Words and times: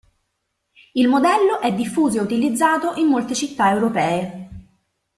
Il 0.95 1.07
modello 1.07 1.59
è 1.61 1.75
diffuso 1.75 2.17
e 2.17 2.21
utilizzato 2.21 2.95
in 2.95 3.05
molte 3.05 3.35
città 3.35 3.69
europee. 3.69 4.49